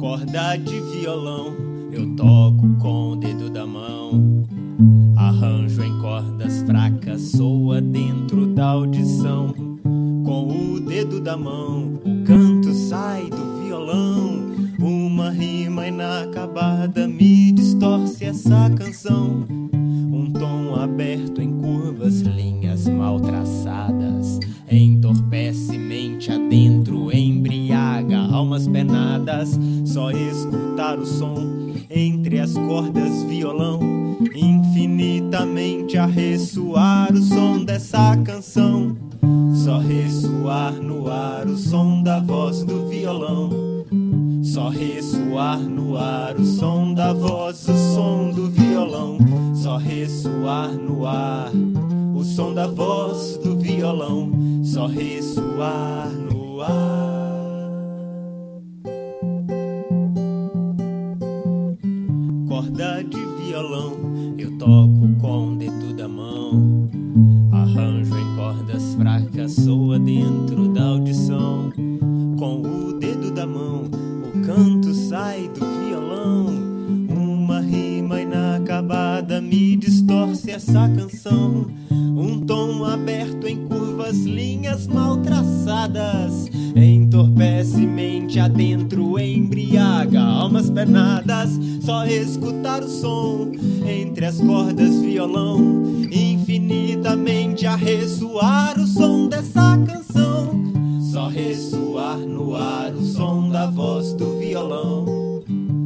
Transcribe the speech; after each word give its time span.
Corda 0.00 0.56
de 0.56 0.80
violão, 0.80 1.54
eu 1.92 2.16
toco 2.16 2.66
com 2.78 3.10
o 3.10 3.16
dedo 3.16 3.50
da 3.50 3.66
mão. 3.66 4.46
Arranjo 5.14 5.82
em 5.82 5.98
cordas 6.00 6.62
fracas, 6.62 7.20
soa 7.32 7.82
dentro 7.82 8.46
da 8.46 8.68
audição. 8.68 9.54
Com 10.24 10.48
o 10.48 10.80
dedo 10.80 11.20
da 11.20 11.36
mão, 11.36 12.00
o 12.02 12.24
canto 12.24 12.72
sai 12.72 13.28
do 13.28 13.62
violão. 13.62 14.40
Uma 14.80 15.28
rima 15.28 15.88
inacabada 15.88 17.06
me 17.06 17.52
distorce 17.52 18.24
essa 18.24 18.70
canção. 18.70 19.44
Um 19.70 20.32
tom 20.32 20.80
aberto 20.80 21.42
em 21.42 21.52
curvas, 21.58 22.22
linhas 22.22 22.59
penadas. 28.66 29.58
Só 29.84 30.10
escutar 30.10 30.98
o 30.98 31.06
som 31.06 31.60
entre 31.90 32.38
as 32.38 32.54
cordas, 32.54 33.22
violão. 33.24 33.80
Infinitamente 34.34 35.96
a 35.96 36.06
ressoar 36.06 37.12
o 37.12 37.22
som 37.22 37.64
dessa 37.64 38.16
canção. 38.18 38.96
Só 39.54 39.78
ressoar 39.78 40.72
no 40.72 41.10
ar 41.10 41.46
o 41.46 41.56
som 41.56 42.02
da 42.02 42.20
voz 42.20 42.62
do 42.64 42.88
violão. 42.88 43.50
Só 44.42 44.68
ressoar 44.68 45.58
no 45.58 45.96
ar 45.96 46.36
o 46.36 46.44
som 46.44 46.94
da 46.94 47.12
voz, 47.12 47.68
o 47.68 47.94
som 47.94 48.30
do 48.30 48.50
violão. 48.50 49.18
Só 49.54 49.76
ressoar 49.76 50.70
no 50.72 51.06
ar 51.06 51.50
o 52.14 52.24
som 52.24 52.54
da 52.54 52.66
voz 52.66 53.38
do 53.42 53.56
violão. 53.58 54.30
Só 54.62 54.86
ressoar 54.86 56.08
no 56.08 56.60
ar. 56.60 57.09
Corda 62.70 63.02
de 63.02 63.18
violão, 63.44 63.96
eu 64.38 64.56
toco 64.56 65.08
com 65.20 65.48
o 65.48 65.56
dedo 65.56 65.92
da 65.92 66.06
mão. 66.06 66.88
Arranjo 67.50 68.16
em 68.16 68.36
cordas 68.36 68.94
fracas, 68.94 69.52
soa 69.54 69.98
dentro 69.98 70.68
da 70.68 70.84
audição. 70.84 71.72
Com 72.38 72.62
o 72.62 72.92
dedo 72.92 73.32
da 73.32 73.44
mão, 73.44 73.90
o 74.24 74.46
canto 74.46 74.94
sai 74.94 75.48
do 75.48 75.66
violão. 75.84 76.46
Uma 77.08 77.60
rima 77.60 78.20
inacabada 78.20 79.40
me 79.40 79.74
distorce 79.74 80.52
essa 80.52 80.88
canção. 80.88 81.66
Um 81.90 82.40
tom 82.40 82.84
aberto 82.84 83.48
em 83.48 83.66
curvas, 83.66 84.16
linhas 84.24 84.86
mal 84.86 85.16
traçadas. 85.16 86.29
Penadas. 90.70 91.50
Só 91.82 92.06
escutar 92.06 92.82
o 92.82 92.88
som 92.88 93.52
entre 93.86 94.26
as 94.26 94.40
cordas, 94.40 95.00
violão. 95.00 95.82
Infinitamente 96.10 97.66
a 97.66 97.76
ressoar 97.76 98.78
o 98.78 98.86
som 98.86 99.28
dessa 99.28 99.78
canção. 99.86 100.50
Só 101.12 101.28
ressoar 101.28 102.18
no 102.18 102.54
ar 102.54 102.92
o 102.94 103.02
som 103.02 103.50
da 103.50 103.66
voz 103.66 104.12
do 104.14 104.38
violão. 104.38 105.20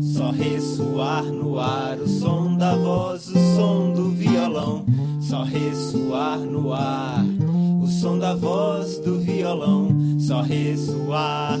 Só 0.00 0.30
ressoar 0.30 1.24
no 1.24 1.58
ar 1.58 1.98
o 1.98 2.08
som 2.08 2.56
da 2.56 2.74
voz, 2.76 3.28
o 3.28 3.38
som 3.56 3.92
do 3.92 4.10
violão. 4.10 4.84
Só 5.20 5.44
ressoar 5.44 6.38
no 6.38 6.72
ar 6.72 7.24
o 7.82 7.86
som 7.86 8.18
da 8.18 8.34
voz 8.34 8.98
do 8.98 9.18
violão. 9.20 9.88
Só 10.18 10.40
ressoar 10.42 11.58